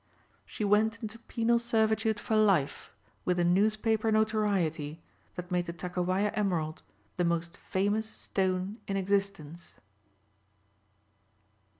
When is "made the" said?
5.51-5.73